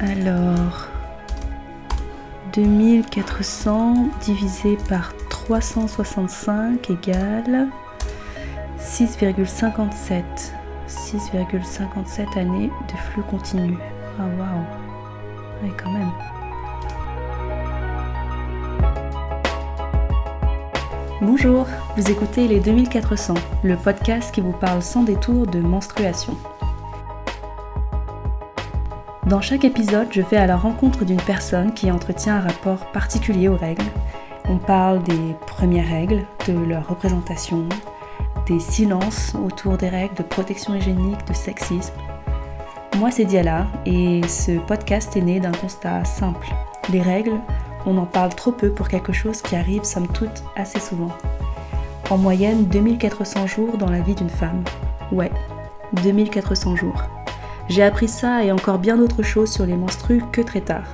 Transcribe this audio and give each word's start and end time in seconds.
Alors, 0.00 0.88
2400 2.52 4.08
divisé 4.20 4.76
par 4.88 5.12
365 5.30 6.90
égale 6.90 7.68
6,57. 8.78 10.22
6,57 10.88 12.38
années 12.38 12.70
de 12.88 12.96
flux 12.96 13.22
continu. 13.22 13.76
Ah 14.18 14.24
waouh. 14.38 14.64
Oui, 15.62 15.70
quand 15.82 15.90
même. 15.90 16.10
Bonjour, 21.22 21.66
vous 21.96 22.10
écoutez 22.10 22.48
les 22.48 22.60
2400, 22.60 23.34
le 23.62 23.76
podcast 23.76 24.34
qui 24.34 24.40
vous 24.40 24.52
parle 24.52 24.82
sans 24.82 25.04
détour 25.04 25.46
de 25.46 25.60
menstruation. 25.60 26.36
Dans 29.26 29.40
chaque 29.40 29.64
épisode, 29.64 30.08
je 30.10 30.20
vais 30.20 30.36
à 30.36 30.46
la 30.46 30.56
rencontre 30.56 31.06
d'une 31.06 31.20
personne 31.22 31.72
qui 31.72 31.90
entretient 31.90 32.36
un 32.36 32.40
rapport 32.40 32.92
particulier 32.92 33.48
aux 33.48 33.56
règles. 33.56 33.86
On 34.50 34.58
parle 34.58 35.02
des 35.02 35.34
premières 35.46 35.88
règles, 35.88 36.26
de 36.46 36.52
leur 36.52 36.86
représentation, 36.86 37.66
des 38.46 38.60
silences 38.60 39.34
autour 39.34 39.78
des 39.78 39.88
règles, 39.88 40.14
de 40.16 40.22
protection 40.22 40.74
hygiénique, 40.74 41.26
de 41.26 41.32
sexisme. 41.32 41.94
Moi, 42.98 43.10
c'est 43.10 43.24
Diala 43.24 43.66
et 43.86 44.20
ce 44.28 44.58
podcast 44.58 45.16
est 45.16 45.22
né 45.22 45.40
d'un 45.40 45.52
constat 45.52 46.04
simple. 46.04 46.48
Les 46.92 47.00
règles, 47.00 47.40
on 47.86 47.96
en 47.96 48.06
parle 48.06 48.34
trop 48.34 48.52
peu 48.52 48.72
pour 48.72 48.88
quelque 48.88 49.14
chose 49.14 49.40
qui 49.40 49.56
arrive 49.56 49.84
somme 49.84 50.08
toute 50.08 50.44
assez 50.54 50.80
souvent. 50.80 51.12
En 52.10 52.18
moyenne, 52.18 52.66
2400 52.66 53.46
jours 53.46 53.78
dans 53.78 53.90
la 53.90 54.00
vie 54.00 54.14
d'une 54.14 54.28
femme. 54.28 54.62
Ouais, 55.10 55.32
2400 56.02 56.76
jours. 56.76 57.23
J'ai 57.68 57.82
appris 57.82 58.08
ça 58.08 58.44
et 58.44 58.52
encore 58.52 58.78
bien 58.78 58.96
d'autres 58.96 59.22
choses 59.22 59.50
sur 59.50 59.64
les 59.64 59.76
menstrues 59.76 60.22
que 60.32 60.42
très 60.42 60.60
tard. 60.60 60.84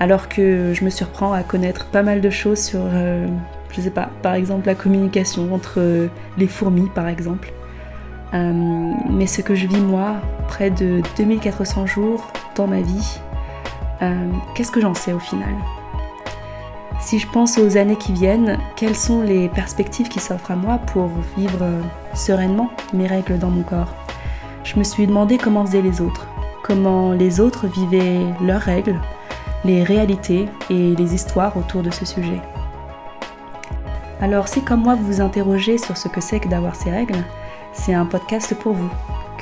Alors 0.00 0.28
que 0.28 0.72
je 0.74 0.84
me 0.84 0.90
surprends 0.90 1.32
à 1.32 1.42
connaître 1.42 1.86
pas 1.86 2.02
mal 2.02 2.20
de 2.20 2.30
choses 2.30 2.60
sur, 2.60 2.80
euh, 2.84 3.26
je 3.70 3.80
sais 3.80 3.90
pas, 3.90 4.10
par 4.22 4.34
exemple 4.34 4.66
la 4.66 4.74
communication 4.74 5.54
entre 5.54 6.08
les 6.38 6.46
fourmis 6.46 6.88
par 6.94 7.08
exemple. 7.08 7.52
Euh, 8.34 8.92
mais 9.10 9.26
ce 9.26 9.42
que 9.42 9.54
je 9.54 9.66
vis 9.66 9.80
moi, 9.80 10.16
près 10.48 10.70
de 10.70 11.00
2400 11.16 11.86
jours 11.86 12.26
dans 12.56 12.66
ma 12.66 12.80
vie, 12.80 13.20
euh, 14.02 14.30
qu'est-ce 14.54 14.72
que 14.72 14.80
j'en 14.80 14.94
sais 14.94 15.12
au 15.12 15.18
final? 15.18 15.54
Si 17.00 17.18
je 17.18 17.28
pense 17.28 17.58
aux 17.58 17.76
années 17.76 17.96
qui 17.96 18.12
viennent, 18.12 18.58
quelles 18.74 18.96
sont 18.96 19.22
les 19.22 19.48
perspectives 19.48 20.08
qui 20.08 20.18
s'offrent 20.18 20.50
à 20.50 20.56
moi 20.56 20.78
pour 20.78 21.08
vivre 21.36 21.64
sereinement 22.14 22.70
mes 22.92 23.06
règles 23.06 23.38
dans 23.38 23.50
mon 23.50 23.62
corps? 23.62 23.94
Je 24.66 24.76
me 24.76 24.84
suis 24.84 25.06
demandé 25.06 25.38
comment 25.38 25.64
faisaient 25.64 25.80
les 25.80 26.00
autres, 26.00 26.26
comment 26.64 27.12
les 27.12 27.38
autres 27.38 27.68
vivaient 27.68 28.26
leurs 28.42 28.60
règles, 28.60 29.00
les 29.64 29.84
réalités 29.84 30.48
et 30.68 30.96
les 30.96 31.14
histoires 31.14 31.56
autour 31.56 31.82
de 31.82 31.90
ce 31.90 32.04
sujet. 32.04 32.40
Alors 34.20 34.48
si 34.48 34.62
comme 34.62 34.82
moi 34.82 34.96
vous 34.96 35.06
vous 35.06 35.20
interrogez 35.20 35.78
sur 35.78 35.96
ce 35.96 36.08
que 36.08 36.20
c'est 36.20 36.40
que 36.40 36.48
d'avoir 36.48 36.74
ces 36.74 36.90
règles, 36.90 37.22
c'est 37.72 37.94
un 37.94 38.06
podcast 38.06 38.54
pour 38.54 38.72
vous. 38.72 38.90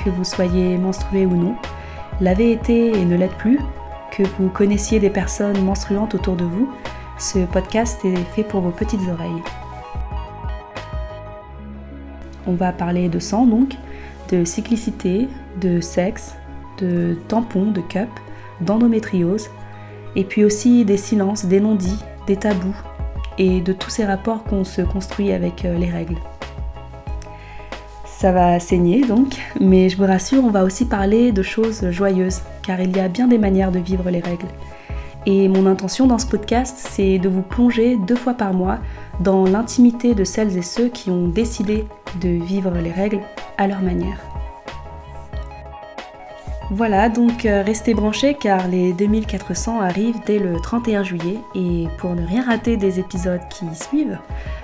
Que 0.03 0.11
vous 0.11 0.23
soyez 0.23 0.77
menstrué 0.77 1.25
ou 1.25 1.35
non, 1.35 1.55
l'avez 2.21 2.51
été 2.51 2.95
et 2.95 3.05
ne 3.05 3.15
l'êtes 3.15 3.37
plus, 3.37 3.59
que 4.11 4.21
vous 4.37 4.49
connaissiez 4.49 4.99
des 4.99 5.09
personnes 5.09 5.59
menstruantes 5.63 6.13
autour 6.13 6.35
de 6.35 6.45
vous, 6.45 6.69
ce 7.17 7.39
podcast 7.39 8.05
est 8.05 8.15
fait 8.35 8.43
pour 8.43 8.61
vos 8.61 8.69
petites 8.69 9.09
oreilles. 9.11 9.41
On 12.45 12.53
va 12.53 12.71
parler 12.71 13.09
de 13.09 13.17
sang 13.17 13.47
donc, 13.47 13.75
de 14.29 14.45
cyclicité, 14.45 15.27
de 15.61 15.79
sexe, 15.81 16.35
de 16.79 17.17
tampons, 17.27 17.71
de 17.71 17.81
cup, 17.81 18.09
d'endométriose, 18.61 19.49
et 20.15 20.23
puis 20.23 20.43
aussi 20.43 20.85
des 20.85 20.97
silences, 20.97 21.45
des 21.45 21.59
non-dits, 21.59 22.03
des 22.27 22.37
tabous, 22.37 22.75
et 23.37 23.61
de 23.61 23.73
tous 23.73 23.89
ces 23.89 24.05
rapports 24.05 24.43
qu'on 24.43 24.63
se 24.63 24.81
construit 24.81 25.31
avec 25.31 25.65
euh, 25.65 25.77
les 25.77 25.89
règles. 25.89 26.17
Ça 28.05 28.31
va 28.31 28.59
saigner 28.59 29.05
donc, 29.05 29.35
mais 29.59 29.89
je 29.89 29.97
vous 29.97 30.05
rassure, 30.05 30.43
on 30.43 30.49
va 30.49 30.63
aussi 30.63 30.85
parler 30.85 31.31
de 31.31 31.43
choses 31.43 31.89
joyeuses, 31.91 32.41
car 32.63 32.79
il 32.79 32.95
y 32.95 32.99
a 32.99 33.09
bien 33.09 33.27
des 33.27 33.37
manières 33.37 33.71
de 33.71 33.79
vivre 33.79 34.09
les 34.09 34.21
règles. 34.21 34.47
Et 35.25 35.49
mon 35.49 35.65
intention 35.65 36.07
dans 36.07 36.19
ce 36.19 36.27
podcast, 36.27 36.77
c'est 36.77 37.17
de 37.17 37.27
vous 37.27 37.41
plonger 37.41 37.97
deux 38.07 38.15
fois 38.15 38.35
par 38.35 38.53
mois 38.53 38.77
dans 39.19 39.45
l'intimité 39.45 40.13
de 40.13 40.23
celles 40.23 40.55
et 40.55 40.61
ceux 40.61 40.87
qui 40.87 41.09
ont 41.09 41.27
décidé 41.27 41.85
de 42.21 42.29
vivre 42.29 42.71
les 42.81 42.91
règles 42.91 43.21
à 43.57 43.67
leur 43.67 43.81
manière. 43.81 44.19
Voilà, 46.71 47.09
donc 47.09 47.45
euh, 47.45 47.61
restez 47.61 47.93
branchés 47.93 48.33
car 48.33 48.67
les 48.67 48.91
2400 48.93 49.81
arrivent 49.81 50.19
dès 50.25 50.39
le 50.39 50.59
31 50.59 51.03
juillet 51.03 51.37
et 51.53 51.87
pour 51.99 52.15
ne 52.15 52.25
rien 52.25 52.43
rater 52.43 52.75
des 52.75 52.99
épisodes 52.99 53.41
qui 53.49 53.65
suivent, 53.75 54.17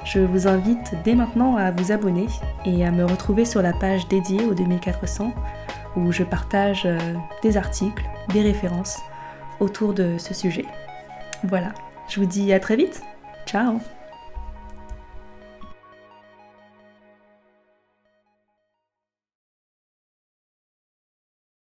je 0.04 0.20
vous 0.20 0.48
invite 0.48 0.96
dès 1.04 1.14
maintenant 1.14 1.58
à 1.58 1.70
vous 1.70 1.92
abonner 1.92 2.26
et 2.66 2.84
à 2.86 2.92
me 2.92 3.06
retrouver 3.06 3.46
sur 3.46 3.62
la 3.62 3.74
page 3.74 4.08
dédiée 4.08 4.44
aux 4.46 4.56
2400 4.56 5.32
où 5.96 6.12
je 6.12 6.24
partage 6.24 6.84
euh, 6.86 6.98
des 7.44 7.56
articles, 7.56 8.04
des 8.34 8.42
références 8.42 9.00
autour 9.60 9.94
de 9.94 10.18
ce 10.18 10.34
sujet. 10.34 10.66
Voilà, 11.44 11.70
je 12.10 12.20
vous 12.20 12.26
dis 12.26 12.52
à 12.52 12.60
très 12.60 12.78
vite. 12.78 13.04
Ciao 13.46 13.80